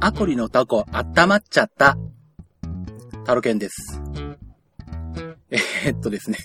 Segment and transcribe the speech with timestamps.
[0.00, 1.96] アコリのタコ温まっちゃった。
[3.24, 4.00] タロケンです。
[5.50, 6.38] えー、っとですね。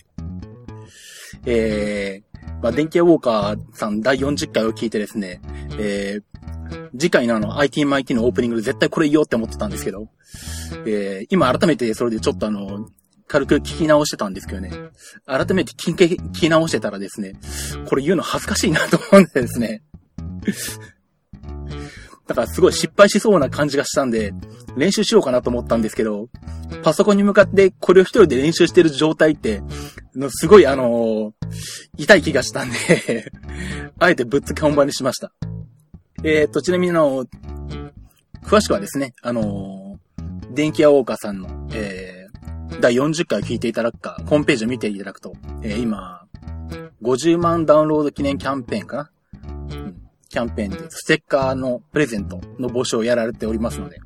[1.45, 5.41] えー、まあ、電気ウォーカーさん第40回を聞いてですね、
[5.77, 10.07] えー、次回のあの ITMIT のオープニングで絶対これ言おうって思ってたんですけど、
[10.85, 12.87] えー、今改めてそれでちょっとあの、
[13.27, 14.71] 軽く聞き直してたんですけどね。
[15.25, 17.33] 改めて聞き聞き直してたらですね、
[17.85, 19.83] これ言うの恥ずかしいなと思うんでですね。
[22.33, 24.33] だかすごい失敗しそうな感じがしたんで、
[24.75, 26.27] 練習しようかなと思ったんですけど、
[26.83, 29.61] パソコンに向かってこれを一人で練習してる状態って、
[30.15, 31.33] のすごいあの、
[31.97, 33.31] 痛い気がしたんで
[33.99, 35.31] あえてぶっつけ本番にしました。
[36.23, 37.25] えー、っと、ちなみにあの、
[38.43, 39.99] 詳しくはですね、あの、
[40.51, 42.21] 電気屋ウォーカーさんの、えー
[42.79, 46.25] 第40回聞いていただくか、ホームページを見ていただくと、えー、今、
[47.01, 49.11] 50万ダウンロード記念キャンペーンかな、
[49.43, 50.00] うん、
[50.31, 53.99] キャンペーンで、ステッカーのプレゼントの募集をやられておりますので、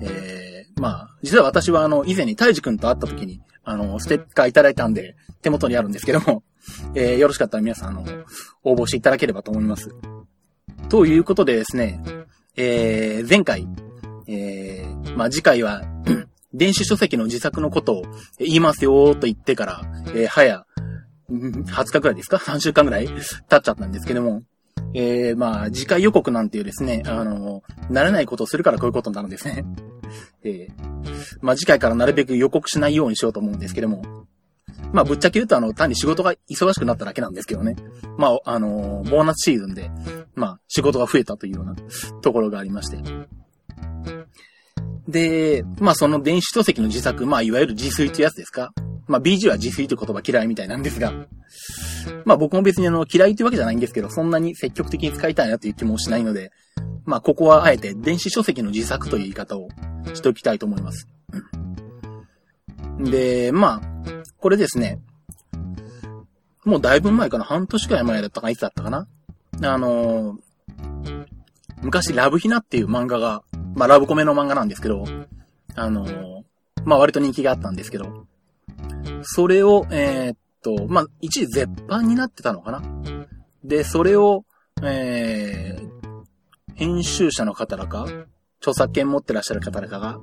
[0.00, 6.44] えー、まあ、実は私はあの、以前にタイジ君と会った時に、あの、ステッカーいただいたんで、手元にあるんですけども、
[6.94, 8.04] えー、よろしかったら皆さん、あの、
[8.62, 9.90] 応募していただければと思います。
[10.88, 12.00] ということでですね、
[12.56, 13.66] えー、前回、
[14.28, 15.82] えー、まあ、次回は
[16.54, 18.02] 電子書籍の自作のことを
[18.38, 20.64] 言いますよと言ってから、えー、早、
[21.30, 23.16] 20日くらいですか ?3 週間くらい経っ
[23.48, 24.42] ちゃったんですけども、
[24.94, 29.64] えー、まあ、次回予告なんていうですね、あの、慣れないことをするからこういうことになるんですね。
[30.42, 34.02] えー、まあ次回からなるべく予告しないようにしようと思うんですけども、
[34.92, 37.76] まあぶっちゃけ言うとあの、単に仕事が忙しくなっただけなんですけどね。
[38.16, 39.90] まあ、あの、ボーナスシーズンで、
[40.34, 41.76] まあ仕事が増えたというような
[42.22, 42.98] ところがありまして。
[45.08, 48.72] で、まあその電子書籍の自作、まあいわゆる自炊ってやつですか
[49.06, 51.12] まあ BG は自炊という言葉嫌いみたいなんですが、
[52.24, 56.52] まあ僕も別にあの嫌いというわけじゃないんですけど、そんなに積極的に使いたいなという気もしないので、
[57.04, 59.68] まあここはあえて電子書籍の自作という言い方を
[60.14, 61.08] しておきたいと思います。
[62.98, 65.00] で、まあ、これですね、
[66.64, 69.06] もうだいぶ前かな、半年くらい前だったかいつだったかな
[69.62, 70.38] あの
[71.82, 73.42] 昔ラブヒナっていう漫画が
[73.76, 75.04] まあ、ラブコメの漫画なんですけど、
[75.74, 76.42] あのー、
[76.86, 78.26] まあ、割と人気があったんですけど、
[79.22, 82.82] それを、えー、っと、まあ、一時絶版になってたのかな？
[83.64, 84.44] で、それを、
[84.82, 86.24] えー、
[86.74, 88.06] 編集者の方らか、
[88.60, 90.20] 著作権持ってらっしゃる方らかが、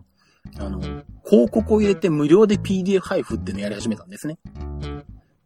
[0.60, 0.80] あの、
[1.26, 4.38] 広告を入れて無料で PDF 配布っていうのをやり始めたんですね。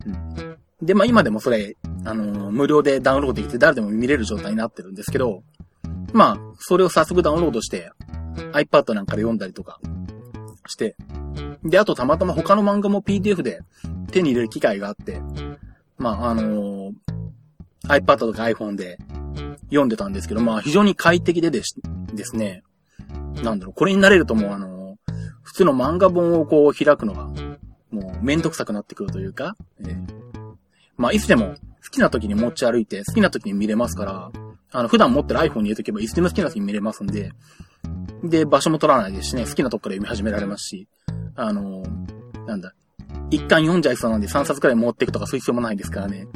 [0.05, 0.57] うん。
[0.81, 1.75] で、まあ今でもそれ、
[2.05, 5.43] あの、無料でダウンロードできて誰でも見れる状態になってるんですけど、
[6.13, 7.91] まあ、それを早速ダウンロードして、
[8.53, 9.79] iPad なんかで読んだりとか
[10.67, 10.95] して、
[11.63, 13.61] で、あとたまたま他の漫画も PDF で
[14.11, 15.21] 手に入れる機会があって、
[15.97, 16.93] まあ、あのー、
[17.87, 18.97] iPad とか iPhone で
[19.65, 21.75] 読んでたんですけど、まあ、非常に快適でです
[22.13, 22.63] ですね、
[23.43, 25.13] なんだろう、これになれるともうあのー、
[25.43, 27.25] 普通の漫画本をこう開くのが、
[27.91, 29.97] もうめんどくさくなってくるというか、えー、
[30.97, 34.31] まあ、いつでも好きな時に持ち歩いて、好きな時に見れますから、
[34.71, 37.31] あの、普段持ってる iPhone に入れとけば、いつでも好きな時に見れますんで、
[38.23, 40.87] で、場所も取らないですしね、好きなとこから読み始められますし、
[41.35, 41.83] あの、
[42.45, 42.73] なんだ、
[43.29, 46.27] 一巻読んじゃいそうなんで3冊くらい持っていくとかそういう必要もないですからね。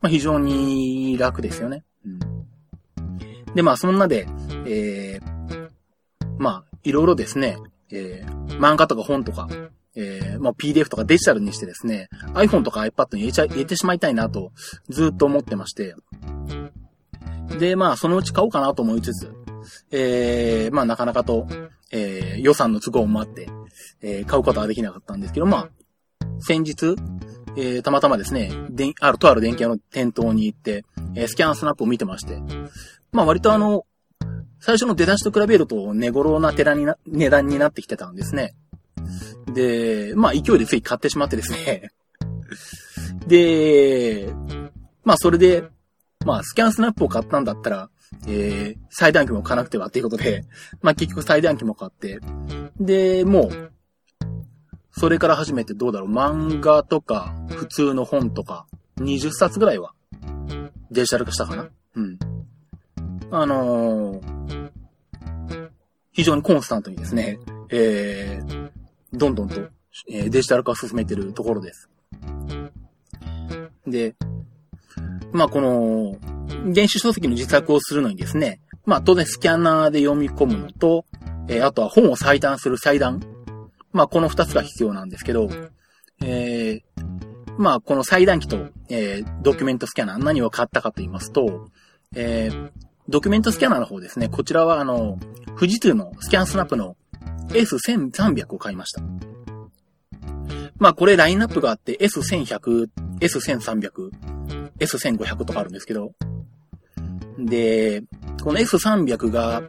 [0.00, 1.84] まあ非常に楽ですよね。
[2.04, 4.26] うん、で、まあそんなで、
[4.66, 5.68] えー、
[6.38, 7.58] まあいろいろですね、
[7.90, 9.48] えー、漫画とか本とか、
[9.94, 14.52] えー、まあ PDF とかデジタルにしてですね、iPhone とか iPad に入れちゃ、入れてしまいたいなと
[14.88, 15.94] ずっと思ってまして、
[17.58, 19.32] で、まあ、そのうち買おうかなと思いつつ、
[19.90, 21.46] えー、まあ、なかなかと、
[21.90, 23.48] えー、予算の都合もあって、
[24.02, 25.68] えー、買うことはできなかったんですけど、まあ、
[26.40, 26.96] 先日、
[27.56, 30.84] えー、たまたまですね、である、とある電気屋の店頭に行って、
[31.14, 32.40] えー、スキャンスナップを見てまして、
[33.12, 33.86] まあ、割とあの、
[34.60, 38.54] 最初の出だしと比べると、寝頃な寺にな、値段になってきてたんですね。
[39.52, 41.90] で、まあ、勢いでつい買ってしまってですね。
[43.26, 44.32] で、
[45.02, 45.64] まあ、それで、
[46.24, 47.90] まあ、スキャンスナップを買ったんだったら、
[48.26, 50.44] えー、最短機も買わなくてはっていうことで、
[50.82, 52.20] まあ結局最短機も買って、
[52.78, 53.72] で、もう、
[54.92, 58.66] それから始めてどうだろう、漫画とか、普通の本とか、
[58.98, 59.94] 20冊ぐらいは、
[60.90, 62.18] デジタル化したかなうん。
[63.30, 64.70] あのー、
[66.12, 67.38] 非常にコンスタントにですね、
[67.70, 68.70] えー、
[69.12, 69.60] どんどんと、
[70.08, 71.88] え、デジタル化を進めてるところです。
[73.86, 74.16] で、
[75.32, 76.16] まあ、この、
[76.72, 81.04] 電子書籍の自作をするのにですね、まあ、当然スキャナーで読み込むのと、
[81.48, 83.20] えー、あとは本を裁断する裁断。
[83.92, 85.48] まあ、この二つが必要なんですけど、
[86.22, 87.02] えー、
[87.58, 91.68] まあ、この裁断機と、えー、ドキュメントスキャナー何を買ったかと言いますと、
[92.14, 92.70] えー、
[93.08, 94.28] ドキュメントスキャナーの方ですね。
[94.28, 95.18] こちらはあの、
[95.58, 96.96] 富士通のスキャンスナップの
[97.48, 99.02] S1300 を買いました。
[100.80, 102.88] まあこれラインナップがあって S1100、
[103.20, 104.10] S1300、
[104.78, 106.12] S1500 とかあるんですけど。
[107.38, 108.02] で、
[108.42, 109.62] この S300 が、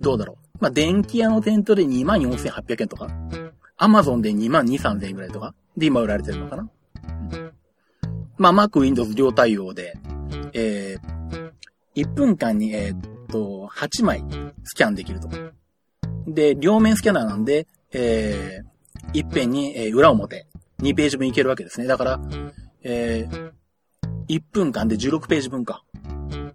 [0.00, 0.58] どうだろう。
[0.60, 3.08] まあ電気屋の店頭で24,800円とか。
[3.76, 5.54] アマゾンで22,3000円ぐらいとか。
[5.76, 6.70] で今売られてるのかな。
[8.38, 9.98] まあ Mac、Windows 両対応で、
[10.52, 14.24] えー、1分間に、えー、っと、8枚
[14.62, 15.28] スキャンできると。
[16.28, 20.46] で、両面スキャナーなんで、えー、一辺に、えー、裏表、
[20.82, 21.86] 2ページ分いけるわけですね。
[21.86, 22.20] だから、
[22.82, 23.52] えー、
[24.28, 25.82] 1分間で16ページ分か。
[26.04, 26.52] うん、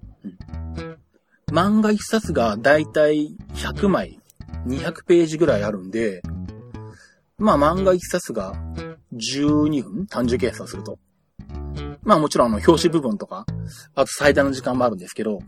[1.52, 4.20] 漫画1冊がだいたい100枚、
[4.66, 6.22] 200ページぐらいあるんで、
[7.38, 8.54] まあ漫画1冊が
[9.14, 11.00] 12分単純計算すると。
[12.04, 13.46] まあもちろんあの表紙部分とか、
[13.96, 15.40] あと最大の時間もあるんですけど、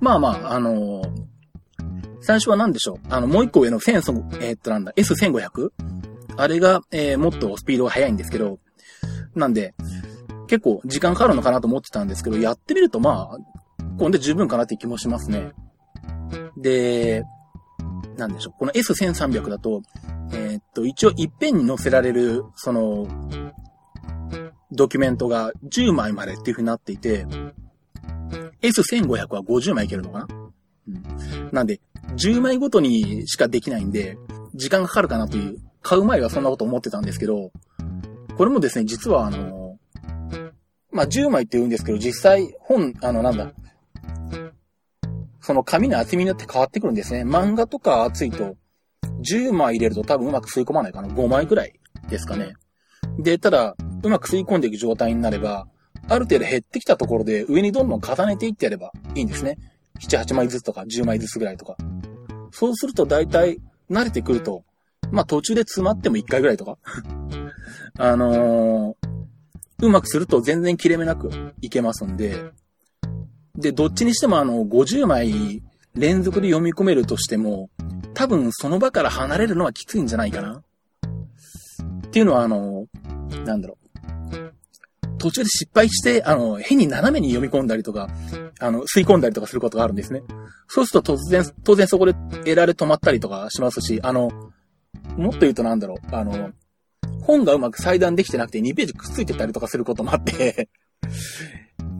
[0.00, 1.08] まあまあ、あのー、
[2.20, 2.98] 最初は何でしょう？
[3.08, 5.70] あの、もう一個上の1000、えー、っとなんだ、S1500?
[6.36, 8.58] あれが、えー、もっとスピードが速いんですけど、
[9.34, 9.74] なんで、
[10.46, 13.38] 結構時間かかるのかなと思ってたんですけど、やってみるとまあ、
[13.98, 15.52] こんで十分かなって気もしますね。
[16.56, 17.24] で、
[18.16, 18.54] なんでしょう。
[18.58, 19.82] この S1300 だと、
[20.32, 23.06] えー、っと、一応一遍に載せられる、その、
[24.70, 27.26] ドキュメントが10枚までっていう風になっていて、
[28.62, 30.28] S1500 は50枚いけるのかな？
[30.88, 31.50] うん。
[31.52, 31.80] なんで、
[32.16, 34.16] 10枚ごとにしかできないんで、
[34.54, 37.50] 時間がかかるかなという、買う前はそんなこと思ってたんですけど、
[38.36, 39.78] これもですね、実はあの、
[40.90, 43.52] まあ、10枚って言うんですけど、実際、本、あの、なんだ、
[45.40, 47.24] その紙の厚みによって変わってくるんですね。
[47.24, 48.56] 漫画とか厚いと、
[49.22, 51.08] 10枚入れると多分うまく吸い込まないかな。
[51.08, 52.54] 5枚くらいですかね。
[53.18, 55.66] で、ただ、うまく吸い込んでいく状態になれば、
[56.08, 59.58] ある程度減ってきたところで上にどんどん重ねていってやればいいんですね。
[60.00, 61.76] 7、8枚ずつとか10枚ずつぐらいとか。
[62.50, 63.58] そうすると大体
[63.90, 64.64] 慣れてくると、
[65.12, 66.78] まあ途中で詰まっても1回ぐらいとか？
[67.98, 71.30] あのー、うまくすると全然切れ目なく
[71.60, 72.52] いけますんで、
[73.54, 75.62] で、どっちにしてもあの、50枚
[75.94, 77.70] 連続で読み込めるとしても、
[78.14, 80.62] 多分その場から離れるのはきついんじゃないかな。
[82.06, 82.86] っていうのはあの、
[83.44, 83.82] なんだろう。
[85.18, 88.08] 途中で失敗して、あの、変に斜めに読み込んだりとか、
[88.58, 90.22] あの、吸い込んだりとかすることがあるんですね。
[90.66, 92.14] そうすると突然、当然そこで
[92.44, 94.30] エラーで止まったりとかしますし、あの、
[95.16, 96.52] もっと言うとなんだろう、あの、
[97.22, 100.68] 本がうまく裁断できてなくて2ページくっついてたりとかすることもあって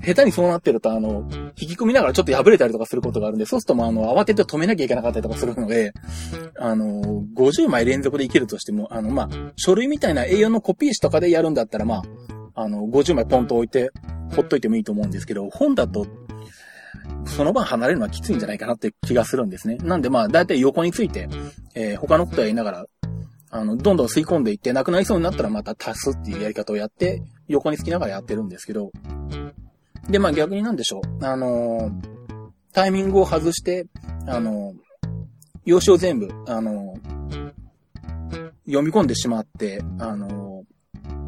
[0.05, 5.93] 下手にそうなってると、あの、引き込みながらちょっと破れたりとかすることがあるんで、そうするともうあの、慌てて止めなきゃいけなかったりとかするので、
[6.59, 12.03] あの、50枚連続でいけるとしても、あの、まあ、書類みたいな A4 のコピー紙とかでやるんだったら、ま
[12.55, 13.93] あ、あの、50枚ポンと置いて、
[14.35, 16.07] ほっといてもいいと思うんですけど、本だと、
[17.27, 19.77] その場離れるのはきついんじゃないかなって気がするんですね。
[19.77, 21.29] なんでまあ、だいたい横について、
[21.75, 22.87] えー、他のことやりながら、
[23.51, 28.91] あの、どんどん吸い込んでいって、なくなりそうになったらまた足すっていうやり方をやって、横につきながらやってるんですけど、
[30.09, 31.25] で、まあ逆になんでしょう。
[31.25, 31.93] あのー、
[32.73, 33.87] タイミングを外して、
[34.27, 34.75] あのー、
[35.65, 37.53] 用紙を全部、あのー、
[38.67, 40.65] 読み込んでしまって、あの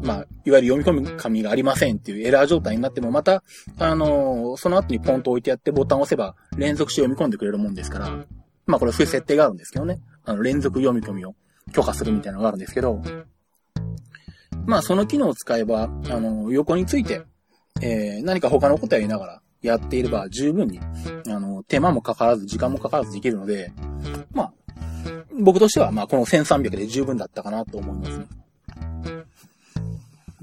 [0.03, 3.43] まあ、いわゆる読み込み紙がありませんっていうエラー状態になっても、また、
[3.79, 8.25] あのその後にポンと置いてやってボタンを押せば連続して読み込んでくれるもんですから、
[8.65, 9.99] まあこれそういう設定があるんですけどね。
[10.25, 11.35] あの、連続読み込みを
[11.73, 13.01] 許可するみたいなのがあるんですけど、
[14.65, 15.87] まあその機能を使えば、あ
[16.19, 17.23] の、横について、
[17.81, 20.79] えー、何か他のことやりながらやっていれば十分に、
[21.27, 23.71] あの、手間もかからず、時間もかからずできるので、
[24.31, 24.53] まあ、
[25.39, 28.25] 僕としては、まあ、この1300で十分だったかなと思いますね。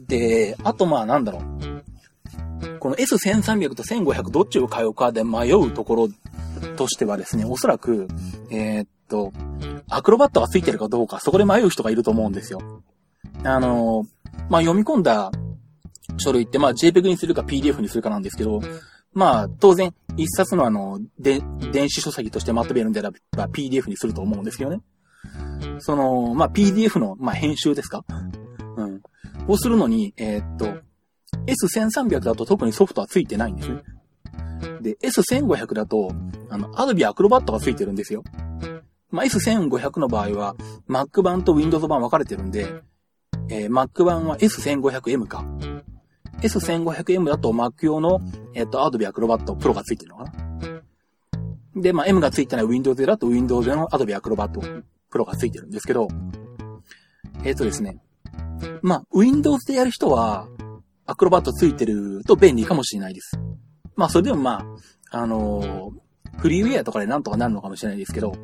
[0.07, 2.79] で、あとまあ、なんだろう。
[2.79, 6.09] この S1300 と1500どっちを買うかで迷うところ
[6.77, 8.09] としてはですね、おそらく、
[8.51, 9.33] えー、っと、
[9.89, 12.61] アクロバットがついてるかどうか、そこで迷う人がいると思うんですよ。
[13.45, 14.07] あの、
[14.49, 15.31] まあ、読み込んだ
[16.19, 18.61] 書類って、まあ JPEG にするか PDF にするかなんですけど、
[19.15, 21.43] まあ当然一冊のあの、で、
[21.73, 24.81] 電子書籍としてまとめるんであれば PDF にすると思うんですけどね。
[25.81, 28.05] その、まあ PDF の、まあ編集ですか？
[28.77, 29.03] うん。
[29.49, 30.67] をするのに、えー、っと、
[31.47, 33.83] S1300 だと特にソフトはついてないんですね。
[34.81, 36.13] で、S1500 だと、
[36.51, 38.23] あの、Adobe Acrobat がついてるんですよ。
[39.11, 40.57] まあ、S1500 の場合は、
[40.89, 42.67] Mac 版と Windows 版分かれてるんで、
[43.49, 45.45] えー、Mac 版は S1500M か。
[46.41, 48.21] S1500M だと Mac 用の、
[48.55, 50.33] えっ、と、Adobe Acrobat Pro がついてるのかな。
[51.77, 56.09] で、まあ、M がついてない Windows だと Windows 用の Adobe Acrobat Pro がついてるんですけど、
[57.45, 57.99] えっ、ー、とですね。
[58.83, 60.49] まあ、Windows でやる人は、
[61.07, 63.39] Acrobat ついてると便利かもしれないです。
[63.97, 64.65] まあ、それでもま
[65.11, 68.35] あ、あのー、フリーウェアとかでなんとかなるのかもしれないですけど、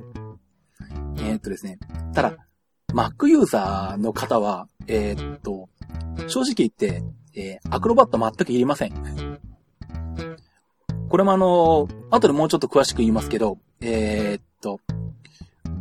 [1.18, 1.78] えー、っとですね、
[2.14, 2.36] ただ、
[2.92, 5.68] Mac ユーザーの方は、えー、っと、
[6.26, 7.02] 正直言って、
[7.34, 9.38] え、アクロバット全くいりません。
[11.08, 14.80] これもあの、後でもうちょっと詳しく言いますけど、えー、っと、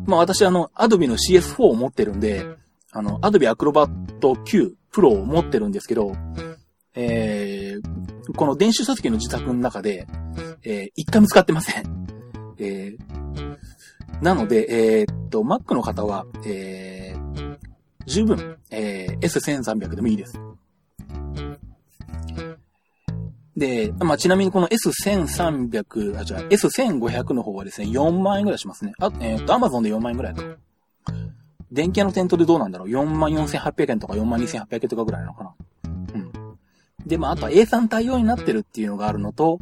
[0.05, 2.45] まあ私あの、Adobe の CS4 を持ってるんで、
[2.91, 6.13] あの、Adobe Acrobat Q Pro を持ってるんですけど、
[6.93, 10.07] えー、この電子書籍の自宅の中で、
[10.63, 12.07] えー、一回も使ってません。
[12.57, 17.57] えー、なので、えー、っと、Mac の方は、えー、
[18.05, 20.39] 十分、えー、S1300 でもいいです。
[23.55, 28.93] で、まあ、ちなみにこの S1300、あ、じゃあ S1500 の方はですね、4万円ぐらいしますね。
[28.99, 30.43] あ、えっ、ー、と、Amazon で4万円ぐらいか。
[31.71, 35.53] 電気屋の店頭でどうなんだろう ?4 万4800円とか4万2800円とかぐらいなのかな？
[36.13, 36.31] うん。
[37.05, 39.59] で、まあ、あとは A3 対応になってるっていうのがあるのと、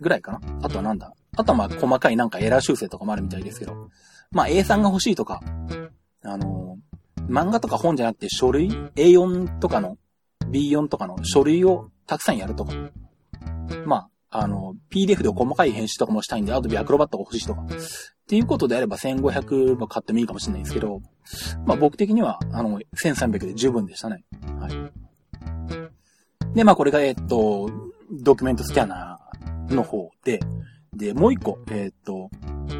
[0.00, 0.40] ぐらいかな？
[0.62, 1.12] あとはなんだ？
[1.36, 3.88] あとはまあ、細かいなんかエラー修正とかもあるみたいですけど。
[4.32, 5.40] まあ、A3 が欲しいとか、
[6.22, 9.96] あのー、漫画とか本じゃなくて書類 ?A4 とかの、
[10.46, 12.74] B4 とかの書類をたくさんやるとか。
[13.86, 17.64] まあ、あの、PDF で細かい編集とかもしたいんで、Adobe Acrobat が欲しいとか。
[18.30, 21.02] っていうことであれば1500も買ってもいいかもしれないですけど、
[21.66, 24.22] まあ僕的には、あの、1300で十分でしたね。
[24.60, 26.54] はい。
[26.54, 27.68] で、まあこれが、えっと、
[28.22, 30.38] ドキュメントスキャナーの方で、
[30.94, 32.30] で、もう一個、えっと、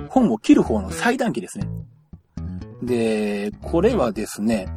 [0.09, 1.67] 本を切る方の裁断機ですね。
[2.85, 4.69] で、これはですね、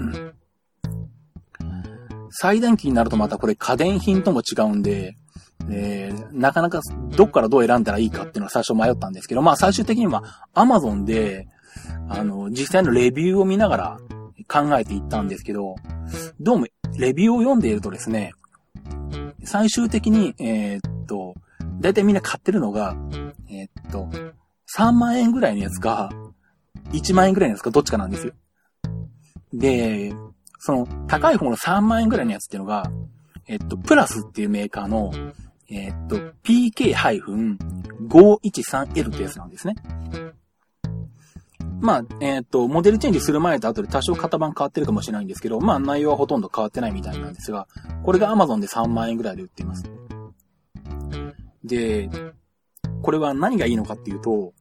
[2.31, 5.17] 最電気になるとまたこれ家電品とも違うんで、
[5.69, 6.81] えー、なかなか
[7.15, 11.47] どっからどう選んだらいいかっていうのは最初迷ったんですけど、まあ最終的には Amazon で、
[12.09, 13.97] あの、実際のレビューを見ながら
[14.47, 15.75] 考えていったんですけど、
[16.39, 16.67] どうも
[16.97, 18.33] レビューを読んでいるとですね、
[19.43, 21.35] 最終的に、えー、っと、
[21.79, 22.95] だいたいみんな買ってるのが、
[23.49, 24.09] えー、っと、
[24.77, 26.11] 3万円ぐらいのやつか、
[26.91, 28.33] 1万円ぐらいのやつかどっちかなんですよ。
[29.53, 30.13] で、
[30.59, 32.91] その、高い方の3万円ぐらいのやつっていうのが、
[33.47, 35.11] えっと、プラスっていうメーカーの、
[35.73, 39.75] えっと、PK-513L ってやつなんですね。
[41.81, 47.67] まあ、えっと、モデルチェンジする前と後で多少型番変わってるかもしれないんですけど、まあ内容はほとんど変わってないみたいなんですが、
[48.03, 49.83] これが Amazon で3万円ぐらいで売っています。
[51.63, 52.07] で、
[53.01, 54.53] これは何がいいのかっていうと、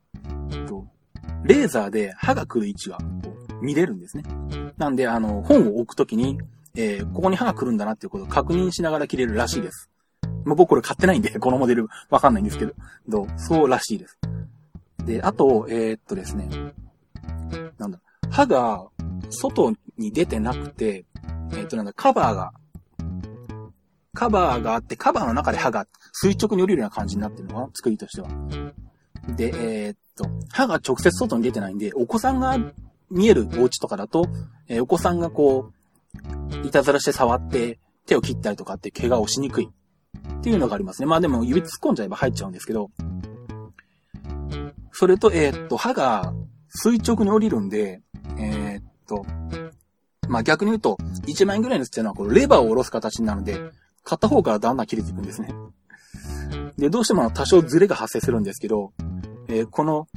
[0.51, 0.87] えっと、
[1.45, 2.99] レーザーで刃が来る位置が
[3.61, 4.25] 見れるんですね。
[4.79, 6.41] なんで、あの、本を置くときに、
[6.75, 9.92] えー、ここに歯が来るんだなっていうことを確認しながら切れるらしいです。
[10.45, 12.75] まあ、僕これ買ってないんで、 このモデルわかんないんですけど、
[13.09, 13.27] どう？
[13.37, 14.19] そうらしいです。
[15.05, 16.49] で、あと、えー、っとですね、
[17.79, 18.87] なんだ、歯が
[19.31, 21.05] 外に出てなくて、
[21.53, 22.53] えー、っとなんだ、カバーが、
[24.15, 28.29] カバーがあって、カバーの中で歯が垂直に降りるような感じになってるのかな作りとしては。
[29.37, 29.53] で、
[29.87, 32.59] えー、っと、歯が直接外に出てないんで、お子さんが
[33.11, 34.27] 見えるお家とかだと、
[34.69, 39.71] えー、お子さんがこう、いたずらして触って手を切ったりとかって怪我をしにくい
[40.41, 41.07] っていうのがありますね。
[41.07, 42.91] まあでも指突っ込んじゃえば入っちゃうんですけど、
[44.93, 46.33] それと、えー、っと、歯が
[46.69, 48.03] 垂直に降りるんで、
[48.39, 49.27] えー、っと、
[50.29, 53.59] まあ逆に言うと、1万円ぐらいのっていうのはこれレバーを下ろす形になるんで、
[54.05, 55.55] 片方からだんだん切れていくんですね。
[56.79, 58.93] で、どうしても多少ズレが発生するんですけど、
[59.49, 60.09] えー、この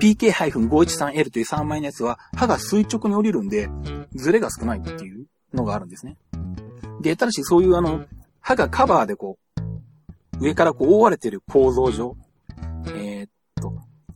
[0.00, 3.68] PK-513L という3枚のやつは、刃が垂直に降りるんで、
[4.14, 6.16] ズレが少ないっていうのがあるんですね。
[7.00, 8.04] で、ただしそういうあの、
[8.40, 9.45] 刃がカバーでこう、
[10.40, 12.16] 上からこう覆われてる構造上、
[12.88, 13.72] えー、っと、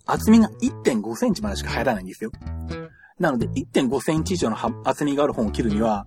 [0.06, 2.30] 厚みが1.5センチまでしか入らないんですよ。
[3.18, 6.06] なので、1.5センチ以上の厚みがある本を切るには、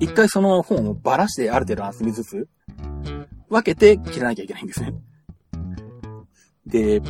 [0.00, 2.48] 一回その本をばらしてある程度厚みずつ、
[3.48, 4.94] 分けて切らなきゃいけないんですね。
[6.66, 7.00] で、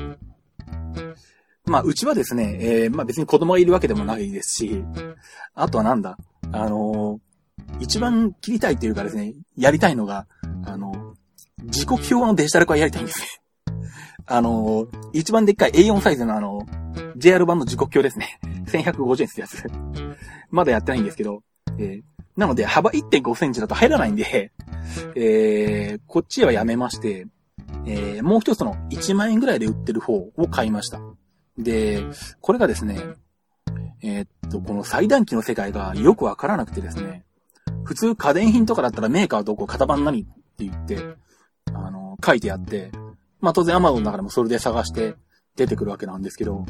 [1.65, 4.85] まあ、うちはですね、えー、まあ別に子供がいるわけでもないですし、
[5.55, 6.17] あとはなんだ、
[6.53, 10.27] あのー、一番切りたいっていうかですね、やりたいのが、
[10.65, 10.93] あの、
[11.67, 13.27] 時刻表のデジタル化やりたいんですね。
[14.27, 16.67] あのー、一番でっかい A4 サイズのあの、
[17.17, 18.39] JR 版の時刻表ですね。
[18.67, 19.65] 1150円ってやつ。
[20.51, 21.43] まだやってないんですけど、
[21.79, 22.03] えー、
[22.37, 24.53] なので幅1.5センチだと入らないんで、
[25.15, 27.27] えー、こっちはやめまして、
[27.87, 31.01] えー、もう一つの1万円ぐらいで売ってる方を買いました。
[31.59, 32.05] で、
[32.41, 33.01] これがですね、
[34.03, 37.25] えー、っと、この裁断機の世界がよくわからなくてですね、
[37.85, 40.99] 普通家電品とかだったらメーカーどこ型番何って言って、
[41.85, 42.91] あの、書いてあって、
[43.41, 45.15] まあ当然 Amazon の中でもそれで探して
[45.57, 46.65] 出てくるわけなんですけど、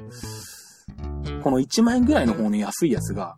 [1.43, 3.37] この1万円ぐらいの方の安いやつが、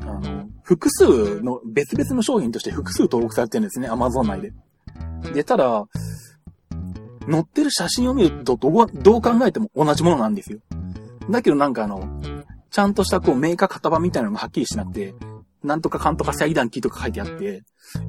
[0.00, 4.52] あの、複数の、別々の商品として複数登録されてるんですね、Amazon 内で。
[5.32, 5.86] で、ただ、
[7.30, 10.58] 載ってる写真を見るとどう、どう考えても同じものなんですよ。
[11.30, 12.20] だけどなんかあの、
[12.70, 15.14] ちゃんとしたこうメーカー型番みたいなのもはっきりしなくて、
[15.64, 17.62] なんとかかんとか裁断機とか書いてあって、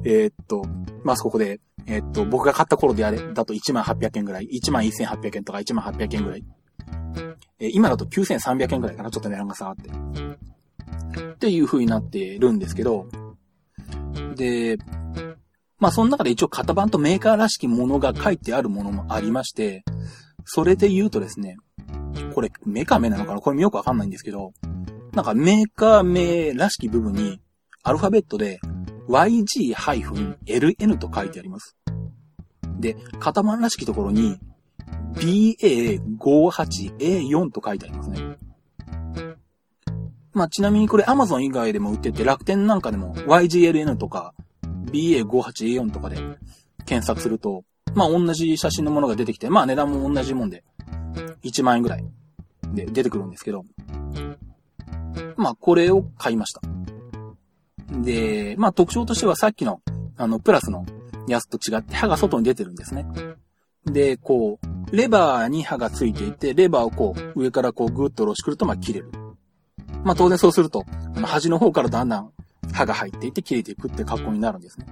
[0.04, 0.64] えー、っと、
[1.04, 6.44] まあ、そこで、えー、っと、僕が買った頃であれ、だと1800円ぐらい、11,800円とか1800円ぐらい。
[7.58, 9.90] えー、今だと9300円ぐらいかな、ちょっと値段が下がって。
[11.18, 13.06] っていう風になってるんですけど、
[14.36, 14.76] で、
[15.78, 19.84] まあその中で一応型番とメーカーらしきものが書いてあるものもありまして、
[20.44, 21.56] それで言うとですね、
[22.34, 24.52] これメカ名なのかなこれよくわかんないんですけど、
[25.12, 27.40] なんかメーカー名らしき部分に
[27.86, 28.58] アルファベットで
[29.08, 31.76] YG-LN と書いてあります。
[32.80, 34.40] で、型番らしきところに
[35.14, 38.36] BA58A4 と書いてありますね。
[40.32, 44.34] まあ、ちなみにこれ Amazon 以外でも売ってて、楽天なんかでも YGLN とか
[44.90, 46.16] BA58A4 とかで
[46.86, 47.62] 検索すると、
[47.94, 50.64] まあ、同じ写真のものが出てきて、まあ、値段も同じもんで、
[51.44, 52.04] 1万円ぐらい
[52.74, 53.64] で出てくるんですけど、
[55.36, 56.62] まあ、これを買いました。
[57.90, 59.80] で、まあ、特徴としてはさっきの、
[60.16, 60.84] あの、プラスの
[61.28, 63.06] やつと違って刃が外に出てるんですね。
[63.84, 69.10] で、こう、レバーに刃がついていて、レバーをこう、上からこう、ぐーっと下ろしてくると、まあ、切れる。
[70.06, 70.84] まあ当然そうすると、
[71.16, 72.30] あの端の方からだんだん
[72.72, 74.86] 刃が入っていって切れていくって格好になるんですね。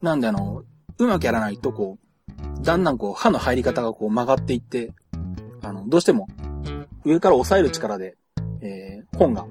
[0.00, 0.64] なんであの、
[0.98, 1.98] うまくやらないとこ
[2.60, 4.94] う、だんだんこう刃の入り方がこう曲がっていって、
[5.60, 6.26] あの、どうしても
[7.04, 8.16] 上から押さえる力で、
[8.62, 9.46] えー、本が、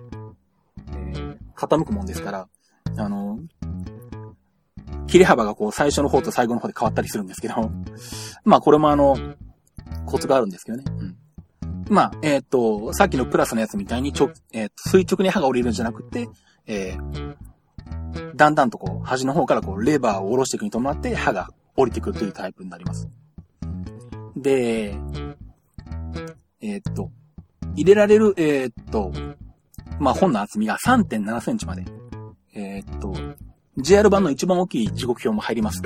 [0.90, 2.48] えー、傾くもんですから、
[2.98, 3.40] あの、
[5.08, 7.72] 切れ幅がこう最初の方と最後の方で変わったりするんですけど、
[8.44, 9.18] まあこれもあの、
[10.06, 10.84] コツがあるんですけどね。
[10.88, 11.16] うん。
[11.90, 16.28] まあ、えっ、ー、と、さっきのプラスのやつみたいにちょ、えー、垂直に刃が降りるんじゃなくて、
[16.66, 17.36] えー、
[18.36, 23.08] だんだんとこう、端の方からこう、レバーを下ろしていくに伴って刃が降りてくるというタイプになります。
[24.36, 24.98] で、
[26.62, 27.12] えっ、ー、と、
[27.76, 29.12] 入れられる、えっ、と、
[30.00, 31.86] まあ、本の厚みが3.7センチまで。
[32.56, 33.14] えっ、と、
[33.78, 35.82] JR 版の一番大きい時刻表も入ります。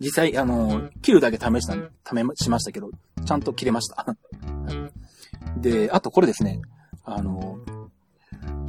[0.00, 2.90] 実際、あの、切るだけ試した、試しましたけど、
[3.24, 4.16] ちゃんと切れました。
[5.56, 6.60] で、あとこれですね。
[7.04, 7.58] あの、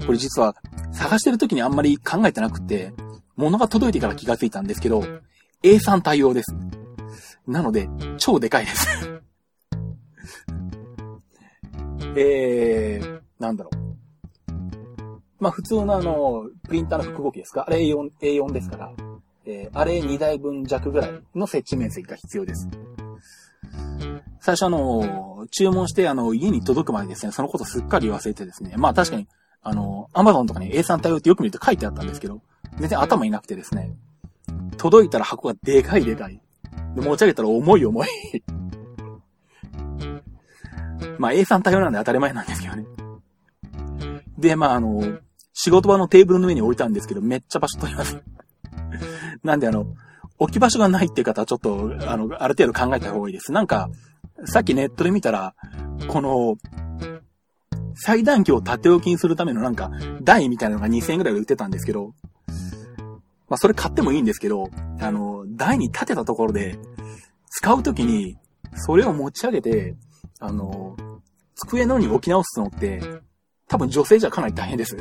[0.05, 0.55] これ実は
[0.91, 2.93] 探してる時にあんまり考えてなくて、
[3.35, 5.03] 物が届いてから気がついたんですけど、
[5.63, 6.55] A3 対応です。
[7.47, 8.87] なので、超でかいです
[12.15, 13.90] えー、なんだろう。
[15.41, 17.65] まあ普通のあの、プリンターの複合機ですか？
[17.67, 18.91] あれ A4、A4 ですから、
[19.45, 22.69] えー、あれ2台分弱ぐらいの設置面積が必要です。
[24.39, 29.27] 最初あの、注文してあの、家に届くまでですね、そのことすっかり忘れてですね、まあ確かに、
[29.63, 32.41] あの、アマゾンとかに A3 対応ってよく見ると書いてあったんですけど、
[32.79, 33.93] 全然頭いなくてですね、
[34.77, 36.39] 届いたら箱がでかいでかい。
[36.95, 38.07] で、持ち上げたら重い重い
[41.17, 42.85] まあ A3 対応なんで当たり前なんですけどね。
[44.37, 45.19] で、まああの、
[45.53, 48.21] 仕事場のテーブルの上に置いたんですけど、めっちゃ場所取ります
[49.43, 49.85] なんであの、
[50.37, 53.51] 置き場所がないっていう方はちょっと、あの、ある程度考えた方がいいです。
[53.51, 53.89] なんか、
[54.45, 55.53] さっきネットで見たら、
[56.07, 56.55] この、
[57.95, 59.91] 裁断機を縦置きにするためのなんか、
[60.23, 62.13] 台みたいなのが2000円ぐらいで売ってたんですけど、
[63.49, 66.79] まあそれ買ってもいいんですけど、あの、台に立てたところで、
[67.49, 68.37] 使うときに、
[68.75, 69.95] それを持ち上げて、
[70.39, 70.95] あの、
[71.55, 73.01] 机の上に置き直すのって、
[73.67, 74.97] 多分女性じゃかなり大変です。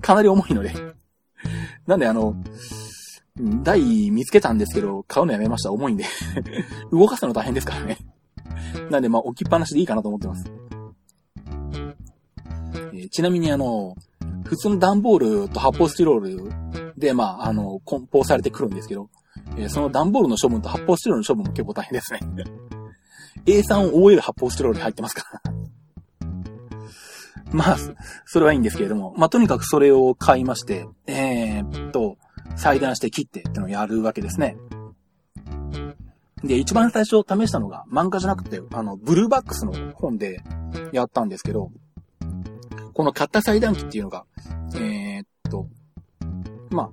[0.00, 0.72] かなり重いので。
[1.86, 2.34] なんであの、
[3.62, 5.72] 台見つけたんですけど、買うのやめました。
[5.72, 6.04] 重いんで
[6.92, 7.98] 動かすの大変ですからね
[8.90, 10.44] なんでまあ置きっぱなしでいいかなと思ってます。
[12.92, 13.96] えー、ちなみにあの、
[14.44, 16.52] 普通の段ボールと発泡スチロール
[16.96, 19.08] で、まあ、あの、梱包されてくるんですけど、
[19.56, 22.20] えー、その段ボールの処分と発泡スチロールの処分も結構大変ですね
[23.46, 25.52] A3OL 発泡スチロールに入ってますから
[27.52, 27.76] まあ、
[28.26, 32.16] それはいいんですけれども、まあ、とにかくそれを買いまして、えー、っと、
[32.56, 34.56] 裁断して切ってってのをやるわけですね。
[36.42, 40.42] で、一番最初試したのが漫画じゃなくて、あの、ブルーバックスの本で
[40.92, 41.70] やったんですけど、
[42.92, 44.24] この買った裁断機っていうのが、
[44.76, 45.68] えー、っと、
[46.70, 46.90] まあ、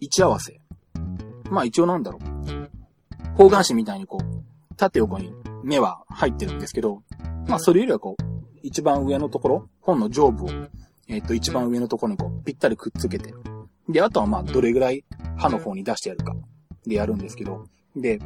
[0.00, 0.60] 位置合わせ。
[1.50, 3.36] まあ一応なんだろう。
[3.36, 5.32] 方眼紙みたいにこう、縦横に
[5.64, 7.02] 目は入ってるんですけど、
[7.48, 8.22] まあそれよりはこう、
[8.62, 10.48] 一番上のところ、本の上部を
[11.08, 13.32] えっ、と、一番上のところにこう、ぴったりくっつけて。
[13.88, 15.04] で、あとはまあ、どれぐらい
[15.38, 16.36] 刃の方に出してやるか。
[16.86, 17.64] でやるんですけど。
[17.96, 18.20] で、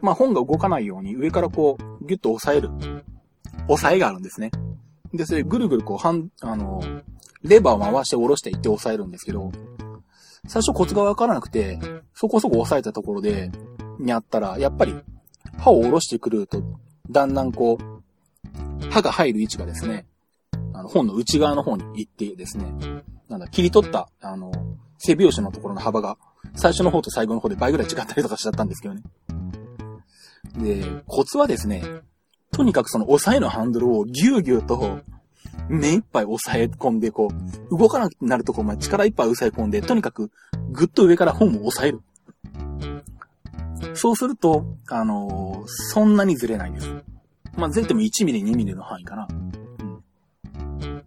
[0.00, 2.70] まあ、本が動かないように上からこう、ギュッと押さえる。
[3.68, 4.52] 押さえがあるんですね。
[5.12, 6.80] で、それぐるぐるこう、はん、あの、
[7.42, 9.50] レバーを回して下ろしていって押さえるんですけど、
[10.46, 11.80] 最初コツがわからなくて、
[12.14, 13.50] そこそこ押さえたところで、
[13.98, 14.94] にあったら、やっぱり
[15.58, 16.62] 刃を下ろしてくると、
[17.10, 20.06] だんだんこう、刃が入る位置がですね、
[20.72, 22.66] あの本の内側の方に行ってですね、
[23.28, 24.52] なんだ、切り取った、あの、
[24.98, 26.16] 背拍子のところの幅が、
[26.54, 29.02] 最初の方と最後の方で倍ぐらい違ったりとかしちゃったんですけどね。
[30.58, 31.82] で、コツはですね、
[32.50, 35.00] とにかくその押さえのハンドルをぎゅうぎゅうと
[35.68, 37.30] 目いっぱい押さえ込んで、こ
[37.70, 40.30] う、動かなくなるとこまで力いっぱい押さえ込んで、とにかく
[40.70, 42.02] ぐっと上から本を押さえる。
[43.94, 47.04] そうすると、あのー、そんなにずれないんです。
[47.56, 49.28] まあ、ずれても1ミリ、2ミリの範囲かな。
[49.30, 51.02] うん。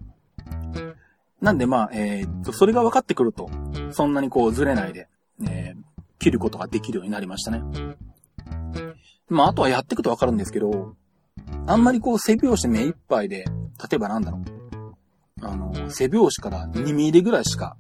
[1.42, 3.50] なんでまあ、えー、っと、それが分かってくると、
[3.92, 5.08] そんなにこうずれないで、
[5.48, 5.84] えー、
[6.20, 7.62] 切ることができるようになりましたね。
[9.28, 10.96] まあ、あとはやっていくと分かるんですけど、
[11.68, 13.46] あんまりこう背拍子目いっぱいで、
[13.90, 14.44] 例えばなんだろう。
[15.42, 17.76] あの、背拍子から2ミリぐらいしか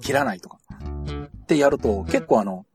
[0.00, 0.58] 切らないとか。
[1.42, 2.66] ってやると、結構あの、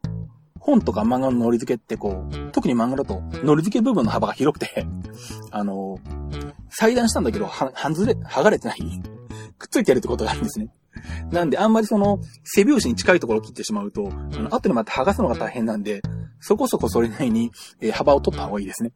[0.63, 4.87] 本とか漫画の乗り付けってこう、特に漫画だと、乗り付け部分の幅が広くて
[5.51, 5.99] あの、
[6.69, 8.79] 裁断したんだけど、は、はずれ、剥がれてない
[9.57, 10.73] くっついてるってことがあるんですね。
[11.31, 16.01] なんで、あんまりその、背拍子に近いところを切ってしまうと、あの、後にまた剥がすのが大変なんで、
[16.39, 18.91] そこそこそれなりに、えー、幅を取った方がいいですね。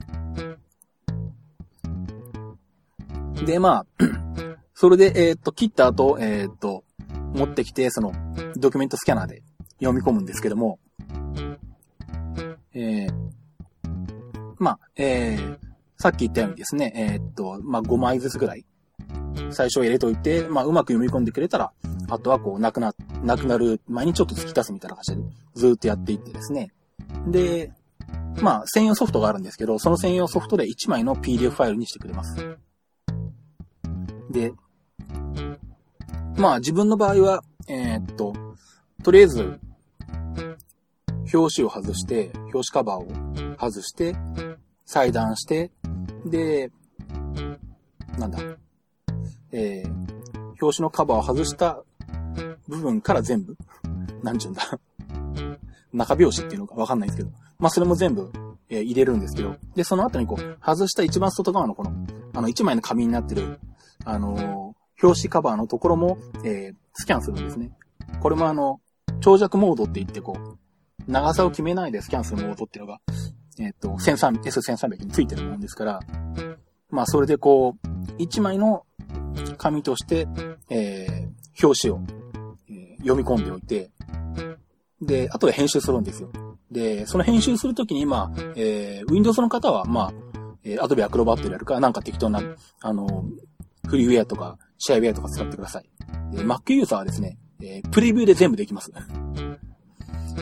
[3.46, 4.06] で、まあ、
[4.74, 6.84] それで、えー、っと、切った後、えー、っと、
[7.34, 8.14] 持ってきて、その、
[8.56, 9.44] ドキュメントスキャナーで
[9.80, 10.80] 読み込むんですけども、
[12.80, 13.12] えー、
[14.60, 15.58] まあ、えー、
[15.98, 18.66] さっき言ったようにですね、えー、っと、まあ、5枚ずつぐらい、
[19.50, 21.72] 最初入れといて、まあ、うまく読み込んでくれたら、
[22.10, 25.22] あとはこう、なくな、なくなる前にちょっと突き出すみたいな感じで、
[25.56, 26.72] ずーっとやっていってですね。
[27.28, 27.72] で、
[28.42, 32.58] まあ、専用ソフトがあるんですけど、その専用ソフトで1枚の PDF ファイルにしてくれます。
[34.30, 34.54] で、
[36.38, 38.34] まあ自分の場合は、えー、っと、
[39.04, 39.60] とりあえず、
[41.34, 44.16] 表紙を外して、表紙カバーを外して、
[44.86, 45.72] 裁断して、
[46.26, 46.72] で、
[48.18, 48.40] なんだ、
[49.52, 49.92] えー、
[50.62, 51.84] 表紙のカバーを外した
[52.68, 53.56] 部分から全部、
[54.24, 54.80] なんちゅうんだ、
[55.94, 58.32] 中表紙っていうのかわかんないですけど、まあそれも全部、
[58.70, 61.92] えー、入れるんですけど、で、その後にこう、外した一番外側のこの、
[62.34, 63.60] あの、一枚の紙になってる、
[64.06, 67.72] あの、表紙カバーのところも、えー、スキャンするんですね。
[68.22, 68.82] これもあの、
[69.20, 70.58] 長尺モードって言ってこう、
[71.08, 73.00] 長さを決めないでスキャンするモードっていうのが、
[73.60, 76.00] えっ、ー、と、S1300 についてるもんですから、
[76.90, 78.86] まあそれでこう、一枚の
[79.58, 80.28] 紙として、
[80.70, 82.02] えー、表紙を、
[82.70, 83.92] え、読み込んでおいて、
[85.02, 86.30] で、後で編集するんですよ。
[86.72, 90.14] で、その編集するときに今、えー、Windows の方は、まあ、
[90.64, 92.42] えー、Adobe Acrobat でやるか、なんか適当な、
[92.82, 93.26] あの、
[93.88, 95.90] フリーウェアとか、シェアウェアとか使ってください。
[96.32, 98.92] で、Mac ユーザーはですね、えー、プレビューで全部できます。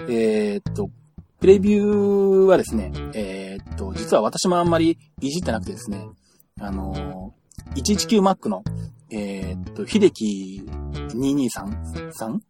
[0.09, 0.89] えっと、
[1.39, 6.07] プレビューはですね、えー、っと、実は私もあんまりいじってなくてですね、
[6.59, 8.63] あのー、119Mac の、
[9.11, 12.41] え、っと、秀樹223さん？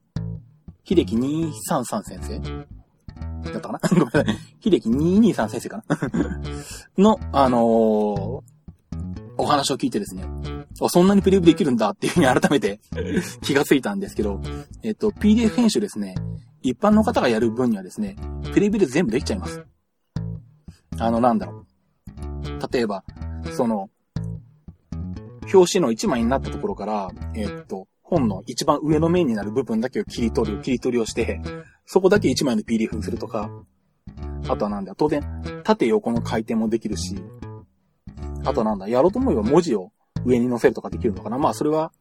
[0.84, 2.40] 秀樹233先生？
[2.40, 3.80] だったかな？
[3.90, 4.26] ごめんなさい。
[4.64, 5.98] 秀樹223先生かな？
[6.98, 8.44] の、あの、
[9.38, 10.24] お話を聞いてですね、
[10.90, 12.80] そんなにプレビューできるんだっていうふうに改めて
[13.42, 14.42] 気がついたんですけど、
[14.84, 16.16] えっと、PDF 編集ですね、
[16.66, 18.16] 一般の方がやる分にはですね、
[18.52, 19.64] プレビューで全部できちゃいます。
[20.98, 22.74] あの、なんだろう。
[22.74, 23.04] 例えば、
[23.52, 23.92] その、
[25.54, 31.40] 表紙の一枚になったところから、えっと、本の一番上の面になる部分だけを切り取る、切り取りをして、
[31.86, 33.52] そこだけ一枚の PDF にするとか、
[34.48, 35.22] あとはなんだ、当然、
[35.64, 37.16] 縦横の回転もできるし、
[38.44, 39.92] あとなんだ、やろうと思えば文字を
[40.26, 41.38] 上に載せるとかできるのかな。
[41.38, 41.92] まあ、それは、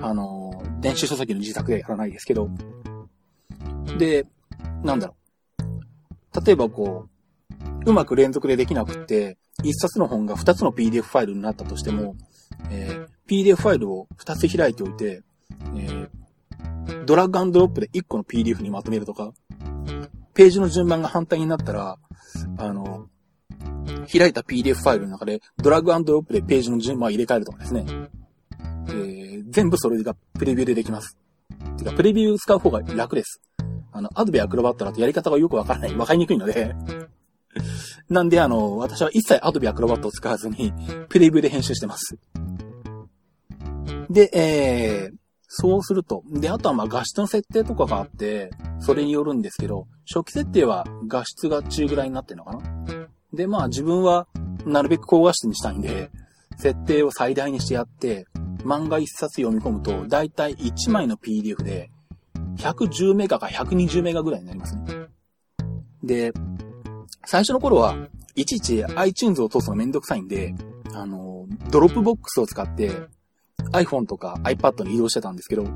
[0.00, 2.48] あのー、電子書籍の自作ではやらないですけど。
[3.96, 4.26] で、
[4.82, 5.14] なんだろ
[6.34, 6.44] う。
[6.44, 12.16] 例えばこう、うまく連続でできなくって、一冊の本が二つの PDF ファイルになったとしても、
[12.70, 15.22] えー、PDF ファイルを二つ開いておいて、
[15.76, 19.32] えー、ドラッグアンドロップで一個の PDF にまとめるとか、
[20.34, 21.98] ページの順番が反対になったら、
[22.58, 23.08] あの、
[24.12, 27.84] 開いた PDF ファイルの中で、ドラッグアンドロップでページの順番を入れ替えるとかですね。
[28.88, 31.16] えー、全部それがプレビューでできます。
[31.76, 33.40] てか、プレビュー使う方が楽です。
[33.98, 36.74] あの、アドベアクロバットだとやり方がよくわからない、わかりにくいので。
[38.08, 40.72] なんで、あの、私は一切アドビアクロバットを使わずに、
[41.08, 42.16] プレビューで編集してます。
[44.08, 45.16] で、えー、
[45.48, 53.08] そうすると、で、あとはまあ画質の設定とかがあって、それによるんですけど、初期設定は画質が中ぐらいになってるのかな？
[53.32, 54.28] で、まあ自分は
[54.64, 56.10] なるべく高画質にしたいんで、
[56.56, 58.26] 設定を最大にしてやって、
[58.64, 61.90] 漫画一冊読み込むと、だいたい1枚の PDF で、
[62.58, 64.82] 110メガか120メガぐらいになりますね。
[66.02, 66.32] で、
[67.26, 67.96] 最初の頃は、
[68.34, 70.54] いちいち iTunes を通すのめんどくさいんで、
[70.94, 72.92] あの、ドロップボックスを使って
[73.72, 75.66] iPhone とか iPad に移動してたんですけど、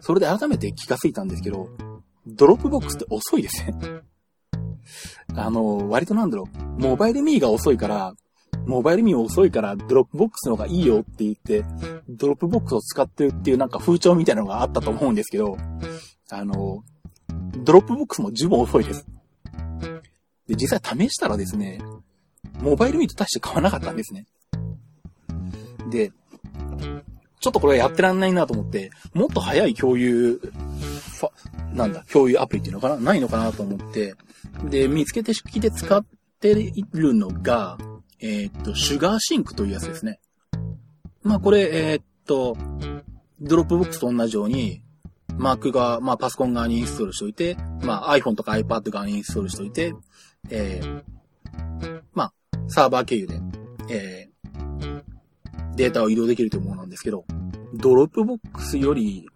[0.00, 1.68] それで改めて気がついたんですけど、
[2.26, 3.74] ドロップボックスって遅いですね。
[5.34, 8.14] あの、割となんだろう、モバイルミーが遅いから、
[8.66, 11.64] モバイルミー遅いからドロップボックスの方がいいよって言って、
[12.08, 15.56] ドロップボックスを使ってるっていうなんか風潮みたいなのがあったと思うんですけど、
[16.30, 16.84] あの、
[17.58, 19.06] ドロップボックスも十分遅いです。
[20.46, 21.80] で、実際試したらですね、
[22.60, 24.26] モバイルミーと大して変わらなかったんですね。
[25.90, 26.12] で、
[27.40, 30.40] ちょっとこれはやってらんないなと思って、もっと早い共有、
[31.74, 34.14] なんだ、共有アプリっていうのかなないのかなと思って、
[34.64, 36.04] で、見つけて式で使っ
[36.40, 37.78] ているのが、
[38.22, 40.20] えー、っと、シュガーシンクというやつですね。
[41.22, 42.56] まあこれ、えー、っと、
[43.40, 44.82] ドロップボックスと同じように、
[45.36, 49.94] Mac が、まあパソコン側にインストールしておいて、まあ iPhone とか iPad 側にインストールしておいて、
[50.50, 52.32] えー、まあ、
[52.68, 53.40] サーバー経由で、
[53.90, 55.02] えー、
[55.74, 57.24] データを移動できるというものなんですけど、
[57.74, 59.28] ドロップボックスより、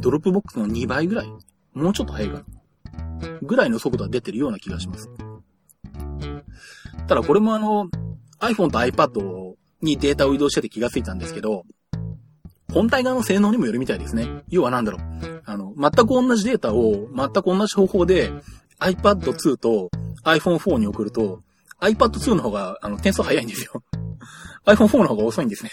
[0.00, 1.26] ドロップボックスの2倍ぐらい
[1.74, 2.44] もうちょっと早いかな
[3.42, 5.08] ぐらいの速度が出てるような気がします。
[7.06, 7.88] ただこれもあの、
[8.40, 11.64] iPhone と iPad にデータを移動してて気がついたんですけど、
[12.72, 14.26] 本体側の性能にもよるみたいですね。
[14.48, 15.42] 要はなんだろう。
[15.44, 18.30] あの、全く同じデータを全く同じ方法で
[18.80, 19.90] iPad 2と
[20.24, 21.42] iPhone 4に送ると、
[21.80, 23.82] iPad 2の方が、あの、点数早いんですよ。
[24.64, 25.70] iPhone 4の方が遅いんですね。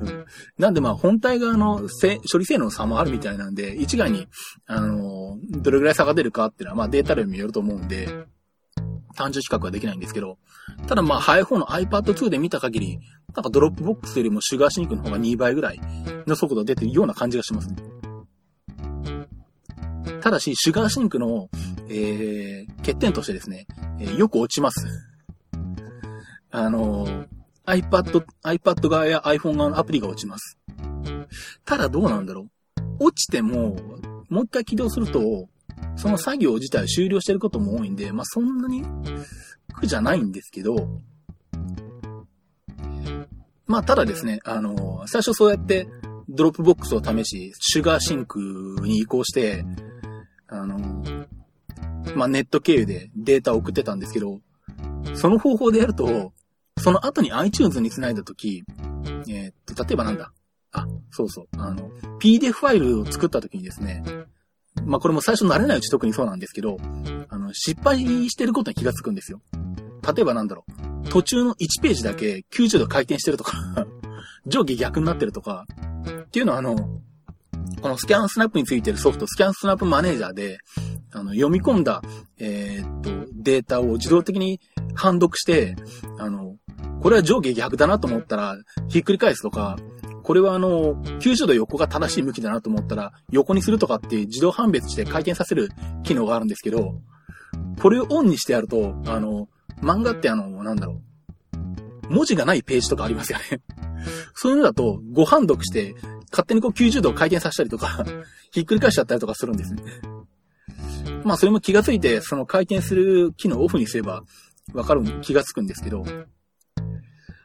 [0.00, 0.24] うん、
[0.58, 1.88] なんでまあ本体側の
[2.30, 4.28] 処理性能の差もあるみたいなんで、一概に、
[4.66, 8.08] あの、どれぐらい差が出るかっていうのはまあデータ量によると思うんで、
[9.16, 10.38] 単純比較はできないんですけど、
[10.86, 13.00] ただまあ、早い方の iPad2 で見た限り、
[13.34, 15.80] なんかドロップボックスよりもシュガーシンクの方が2倍ぐらい
[16.26, 17.76] の速度出てるような感じがしますね。
[20.20, 21.48] ただし、シュガーシンクの、
[21.88, 23.66] えー、欠点としてですね、
[24.00, 24.86] えー、よく落ちます。
[26.50, 27.26] あのー、
[27.66, 30.58] iPad、iPad 側や iPhone 側のアプリが落ちます。
[31.64, 32.48] ただどうなんだろ
[33.00, 33.06] う。
[33.06, 33.76] 落ちても、
[34.28, 35.48] もう一回起動すると、
[35.96, 38.84] その作業自体終了してることも多いんで、まあ、そんなに
[39.74, 41.00] 苦じゃないんですけど、
[43.66, 45.88] まあ、ただですね、あの、最初そうやって
[46.28, 48.38] ドロップボックスを試し、シュガーシンク
[48.82, 49.64] に移行して、
[50.48, 50.78] あの、
[52.14, 54.40] まあ、ネット経由でデータを送ってたんですけど、
[55.14, 56.32] その方法でやると、
[56.78, 58.64] その後に iTunes に繋いだとき、
[59.28, 60.30] えー、っと、例えばなんだ？
[60.72, 61.48] あ、そうそう。
[61.56, 64.04] あの、PDF ファイルを作ったときにですね、
[64.84, 66.76] まあ、これも最初慣れないうち特にそうなんですけど、
[67.28, 67.98] あの、失敗
[68.30, 69.40] してることに気がつくんですよ。
[70.14, 70.64] 例えばなんだろ
[71.04, 71.08] う。
[71.08, 73.86] 途中の1ページだけ90度回転してるとか
[74.46, 75.66] 上下逆になってるとか、
[76.24, 76.76] っていうのはあの、
[77.80, 80.58] このスキャンスナップについてるソフト、スキャンスナップマネージャーで、
[81.12, 82.02] あの、読み込んだ、
[82.38, 84.60] えー、っと、データを自動的に
[84.94, 85.76] 判読して、
[86.18, 86.56] あの、
[87.00, 88.56] これは上下逆だなと思ったら、
[88.88, 89.78] ひっくり返すとか、
[90.26, 95.68] これはあの、90度横が正しい向きだなと思ったら、横にするとかって自動判別して回転させる
[96.02, 97.00] 機能があるんですけど、
[97.80, 99.48] これをオンにしてやると、あの、
[99.80, 101.00] 漫画ってあの、なんだろ
[102.10, 102.12] う。
[102.12, 103.60] 文字がないページとかありますよね。
[104.34, 105.94] そういうのだと、ご判読して、
[106.32, 108.04] 勝手にこう90度回転させたりとか
[108.50, 109.82] ひっくり返しちゃったりとかするんですね。
[111.22, 114.24] まあそれも気がついて、その回転する機能をオフにすれば、
[114.74, 116.04] わかる気がつくんですけど、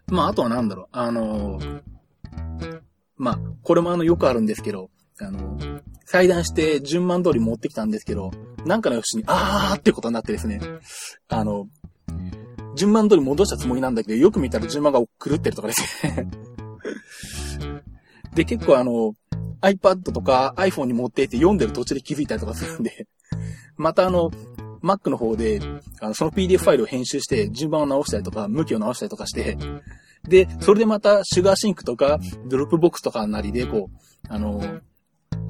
[0.07, 1.59] まああとはなんだろう、あの
[3.17, 5.57] まあ、これもあのよくあるんですけど、あの、
[6.05, 8.31] 裁断して順番通り持ってきたんですけど、
[8.65, 10.59] なんかの節に、あーってことになってですね、
[11.27, 11.67] あの、
[12.75, 16.29] 順番通り戻したつもりなんだけど、よく見たら順番が狂ってるとかですね。
[18.33, 19.13] で、結構あの、
[19.61, 23.07] iPad とか iPhone に持っていって読んでる途中で気づいたりとかするんで
[23.77, 24.31] またあの、
[24.83, 25.59] Mac の方で、
[25.99, 29.57] あの、その PDF ファイルを編集して、順番を直したりとか、向きを直したりとかして、
[30.23, 33.97] で、それでまた、シュガーシンクとか、ドロップボックスとかなりで、こう、
[34.29, 34.61] あの、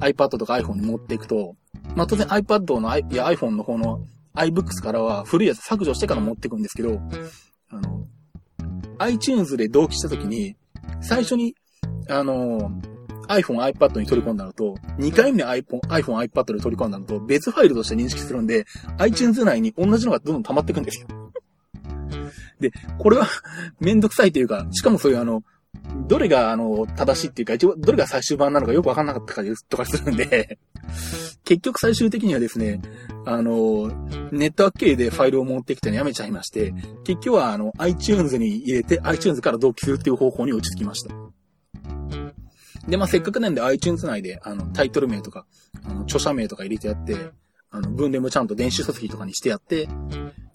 [0.00, 1.56] iPad とか iPhone に持っていくと、
[1.94, 4.04] まあ、当然 iPad の、いや iPhone の方の
[4.34, 7.00] iBooks からは古いやつ削除してから持っていくんですけど、
[7.70, 8.06] あの、
[8.98, 10.56] iTunes で同期したときに、
[11.00, 11.54] 最初に、
[12.08, 12.72] あの、
[13.28, 18.64] iPhone、iPad に取り込んだのと、2回目に iPhone、iPhone、iPad で取り込んだのと、別ファイルとして認識するんで、
[18.98, 21.21] iTunes 内に同じのがどんどん溜まっていくんですよ。
[22.62, 23.28] で、これは
[23.80, 25.44] めんどくさいというか、しかもそういうあの、
[26.06, 30.58] どれがあの、正しいっていうか、一応、どれが最終版なのかよくわかんなかったかとかするんで
[31.44, 32.80] 結局最終的にはですね、
[33.24, 33.88] あの、
[34.30, 41.14] ネットワーク経由でファイルを持ってきたのやめちゃいまして、結局はあの、iTunes に入れて iTunes から同期するっていう方法に落ち着きました。
[42.88, 45.46] で、まあ、せっかくなんで iTunes 内で、あの、タイトル名とか、
[45.84, 47.16] あの、著者名とか入れてやって、
[47.70, 49.88] あの、分類もちゃんと電子書籍とかにしてやって、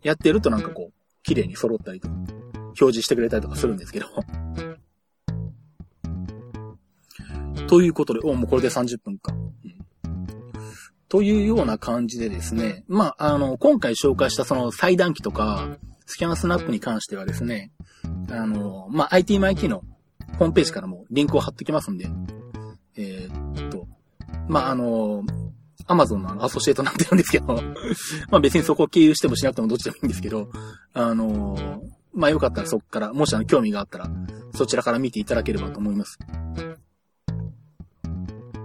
[0.04, 0.97] やってるとなんかこう、
[1.28, 2.14] 綺麗に揃ったりとか、
[2.54, 4.08] 表示してくれたりとかするんですけど。
[7.68, 9.36] ということで、おもうこれで30分か。
[11.10, 17.74] というような感じでですね、まあ、あの、今回紹介したその裁断機とか、スキャンスナップに関してはですね、
[18.30, 19.84] あの、まあ、IT マイキーの
[20.40, 22.10] ホームページからもリンクを貼ってきますんで、
[22.96, 23.86] えー、っと、
[24.48, 25.26] まあ、あの、
[25.88, 27.62] アマゾンのあのアソシエイトになってるんですけど
[28.30, 30.50] ま別にそこを経由してもしなくてもどっちでもいいんですけど、
[30.98, 34.10] あの、まあよかったらそこから、もしあの興味があったら、
[34.56, 36.18] そちらから見ていただければと思います。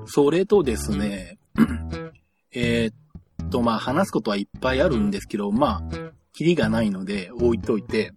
[0.07, 1.39] それとですね、
[2.55, 8.13] えー、っと、まあ話すことはいっぱいあるんですけど、まあ、キリがないので置いといて、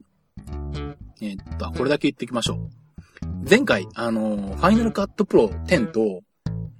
[1.21, 3.49] えー、っと、これだけ言っておきましょう。
[3.49, 6.21] 前回、あの、ファイナルカットプロ10と、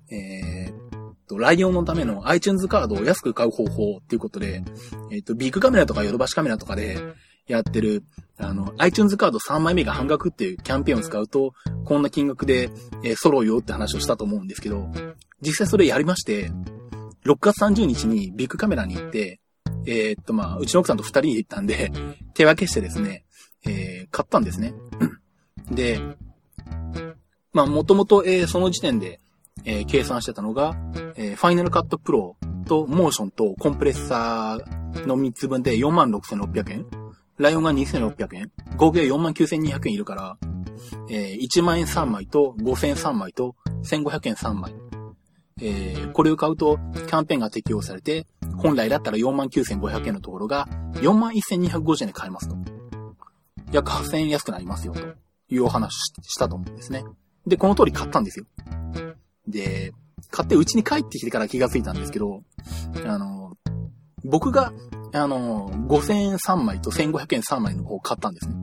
[0.10, 4.64] えー、っと、ライオンのための iTunes カードを安く買う方法っていうことで、
[5.12, 6.98] えー、っと、ビッグカメラとかヨドバシカメラとかで
[7.48, 8.04] やってる、
[8.38, 11.54] あの、iTunes カード3枚目が半額っていうキャンペーンを使うと、
[11.84, 12.70] こんな金額で、
[13.04, 14.90] えー、揃うよって話をしたと思うんですけど、
[15.42, 16.50] 実際それやりまして、
[17.26, 19.40] 6月30日にビッグカメラに行って、
[19.88, 21.92] えー、っと、まあ、うちの奥さんと二人で行ったんで、
[22.34, 23.26] 手分けしてですね、
[23.66, 24.74] えー、買ったんですね。
[25.70, 26.00] で、
[27.54, 29.20] まあ、もともと、えー、その時点で、
[29.64, 30.76] えー、計算してたのが、
[31.16, 32.36] えー、ファイナルカットプロ
[32.68, 37.05] とモーションとコンプレッサーの3つ分で46,600円。
[37.38, 38.52] ライオンが2,600円。
[38.78, 40.38] 合計49,200円いるから、
[41.10, 44.76] えー、1万円3枚と5,000円3枚と1,500円3枚。
[45.62, 52.56] えー、これを買うと、キャンペーンが適用されて、本来だったら49,500円のところが、41,250円で買えますと。
[53.72, 55.00] 約8,000円安くなりますよ、と
[55.50, 57.04] いうお話したと思うんですね。
[57.48, 58.46] で、この通り買ったんですよ。
[59.48, 59.94] で、
[60.32, 62.44] 買ってうちに帰ってきてから気がついたんですけど、
[63.06, 63.45] あの、
[64.26, 64.74] 僕が、
[65.14, 68.56] あの、5000円3枚と1500円3枚の方を買ったんですね。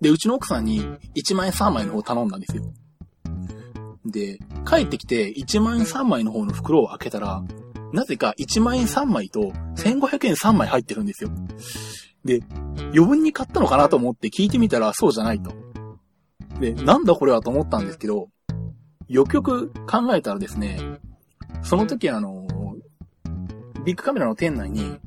[0.00, 0.80] で、うちの奥さんに
[1.16, 2.62] 1万円3枚の方を頼んだんですよ。
[4.06, 7.42] で、帰ってきて1万円3枚の方の袋を開けたら、
[7.92, 11.30] なぜか1万円3枚と1500円3枚入ってるんですよ。
[12.24, 12.42] で、
[12.92, 15.52] 余分に買ったのかなと思って聞いてみたらそうじゃないと。
[16.60, 18.28] で、なんだこれはと思ったんですけど、
[19.08, 20.78] よくよく考えたらですね、
[21.62, 22.37] その時あの、
[23.84, 24.98] ビッグカメラの店内に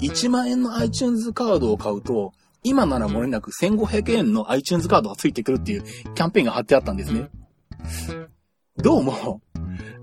[0.00, 7.30] 1万円の iTunes カードを買うと、今なら漏れなく1500円の iTunes カードが付いてくるっていうキャンペーンが貼ってあったんですね。
[8.76, 9.40] どうも、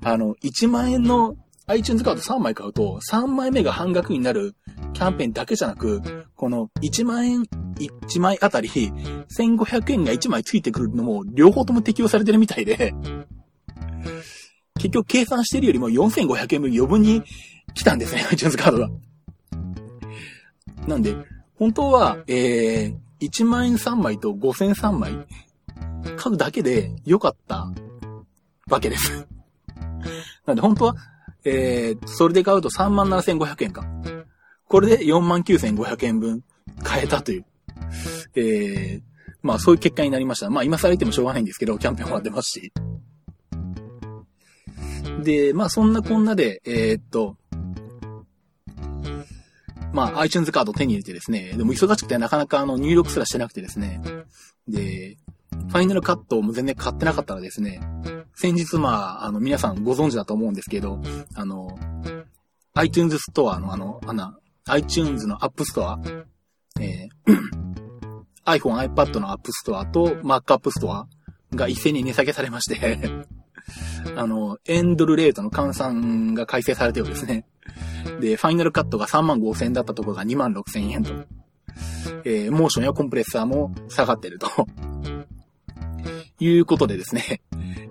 [0.03, 1.37] あの、1万円の
[1.67, 4.55] iTunes カード3枚買うと、3枚目が半額になる
[4.93, 6.01] キャンペーンだけじゃなく、
[6.35, 12.93] この1万円、1枚あたり、1500円が1枚付いてくるのも、両方とも適用されてるみたいで、
[14.75, 17.23] 結局計算してるよりも4500円分余分に
[17.73, 18.89] 来たんですね、 iTunes カードが。
[20.87, 21.15] なんで、
[21.57, 25.25] 本当は、えー、1万円3枚と5000 3枚
[26.17, 27.71] 買うだけで良かった
[28.69, 29.27] わけです。
[30.45, 30.95] なんで本当は、
[31.43, 33.85] えー、それで買うと3万7500円か。
[34.67, 36.43] これで4万9500円分
[36.83, 37.45] 買えたという。
[38.35, 39.01] えー、
[39.41, 40.49] まあそういう結果になりました。
[40.49, 42.73] まあ今更言ってもしょうがないんですけど、キャンペーン終わってますし。
[45.23, 47.37] で、まあそんなこんなで、えー、っと、
[49.95, 54.01] まあ iTunes カード手に入れてですね、でも忙しくてなかなかあの入力すらしてなくてですね、
[54.67, 55.17] で、
[55.69, 57.79] ファイナルカットも全然買ってなかったらですね、
[58.35, 60.99] 先日まあ、あの皆さんご存知だと思うんですけど、
[61.33, 61.79] あの、
[62.73, 64.33] iTunes ストアのあの、あの、
[64.67, 66.25] iTunes の App Store、
[66.81, 67.39] えー、
[68.59, 71.05] iPhone、iPad の App Store と Mac App Store
[71.55, 72.99] が一斉に値下げされまして
[74.17, 77.45] あの、エンドルレートの換算が改正されたようですね。
[78.19, 81.13] で、ファイナルカットが3万5千円だったところが2万6千円と。
[82.23, 84.47] えー、モーションやコンプレッサーも下がってると
[86.39, 87.41] いうことでですね。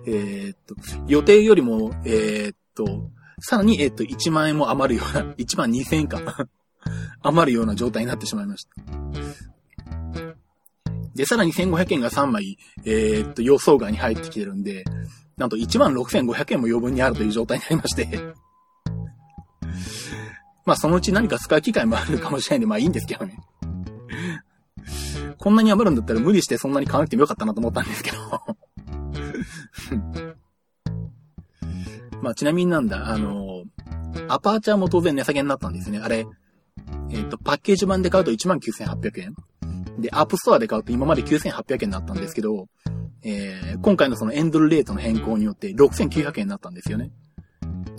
[0.07, 0.75] えー、っと、
[1.07, 3.09] 予定よりも、えー、っと、
[3.39, 6.47] さらに、え、っと、1万円も余るような、1万2千円か。
[7.21, 8.71] 余るような状態になってしまいました。
[11.15, 14.83] で、さらに1500円が3枚、えー、っと、予想外に入ってきてるんで、
[15.37, 18.07] なんと1万6500円も余分にあるという状態になりまして
[20.65, 23.37] まあそのうち何か使う機会もあるかもしれないんで、まあいいんですけどね
[25.37, 28.17] こんなに余るんだったら無理してそんなに買わなくてもよかったなと思ったんですけど
[32.21, 33.63] まあちなみになんだ、あの、
[34.27, 35.99] アパーチャーも当然値下げになったんですね。
[35.99, 36.25] あれ、
[37.11, 39.35] えっ、ー、と、パッケージ版で買うと19,800円。
[39.99, 42.67] で、アップストアで買うと今まで9,800円だったんですけど、
[43.23, 47.11] えー、今回のその円ドルレートの変更によって6900円になったんですよね。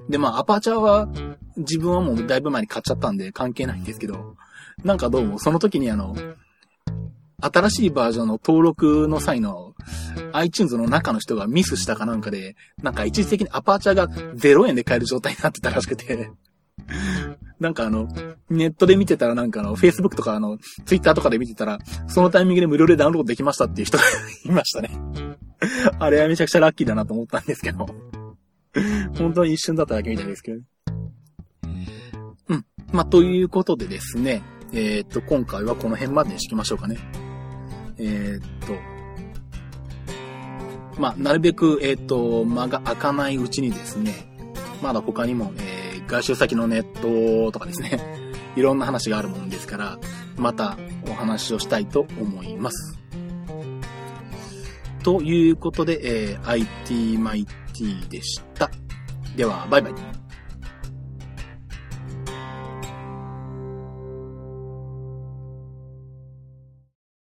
[0.08, 1.08] で、まあ、アパーチャーは、
[1.56, 4.36] 自分はもうだいぶ前に買っちゃったんで関係ないんですけど、
[4.84, 6.16] なんかどうもその時にあの、
[7.40, 9.74] 新しいバージョンの登録の際の
[10.32, 16.30] iTunes の中の人がミスしたかなんかで、なんか一時的にアパーチャーが0円で買える状態になってたらしくて、
[17.60, 18.08] なんかあの、
[18.50, 24.04] ネットで見てたらなんかあの、Facebook とかあの、Twitter とかで見てたら、そのタイミングで無料でダウンロードできましたっていう人が
[24.44, 24.90] いましたね。
[25.98, 27.86] あれはめちゃくちゃラッキーだなと思ったんですけど。
[29.18, 30.60] 本当に一瞬だっただけみたいですけど。
[32.96, 34.42] まあ、ということでですね。
[34.72, 36.96] えっ、と、今回はこの辺までにしきましょうかね。
[37.98, 38.72] えっ、と、
[40.98, 44.34] まあ、なるべく、えっ、と、間が開かないうちにですね、
[44.82, 48.00] まだ他にも、えー、外周先のネットとかですね、
[48.56, 49.98] いろんな話があるもんですから、
[50.38, 52.98] またお話をしたいと思います。
[55.02, 58.70] ということで、えー、IT マイティでした。
[59.36, 60.25] では、バイバイ。